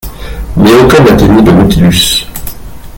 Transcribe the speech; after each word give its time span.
Mais 0.57 0.73
aucun 0.73 1.03
n’atteignit 1.03 1.45
le 1.45 1.51
Nautilus. 1.51 2.25